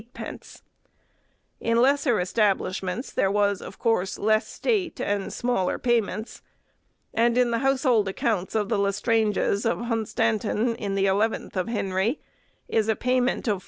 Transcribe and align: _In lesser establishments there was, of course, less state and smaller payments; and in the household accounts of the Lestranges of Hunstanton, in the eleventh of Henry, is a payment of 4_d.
_In 1.59 1.79
lesser 1.79 2.19
establishments 2.19 3.13
there 3.13 3.29
was, 3.29 3.61
of 3.61 3.77
course, 3.77 4.17
less 4.17 4.47
state 4.47 4.99
and 4.99 5.31
smaller 5.31 5.77
payments; 5.77 6.41
and 7.13 7.37
in 7.37 7.51
the 7.51 7.59
household 7.59 8.07
accounts 8.07 8.55
of 8.55 8.67
the 8.67 8.79
Lestranges 8.79 9.63
of 9.63 9.77
Hunstanton, 9.85 10.75
in 10.77 10.95
the 10.95 11.05
eleventh 11.05 11.55
of 11.55 11.67
Henry, 11.67 12.19
is 12.67 12.89
a 12.89 12.95
payment 12.95 13.47
of 13.47 13.59
4_d. 13.59 13.59